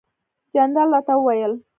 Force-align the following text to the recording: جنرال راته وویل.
جنرال 0.55 0.87
راته 0.93 1.13
وویل. 1.17 1.53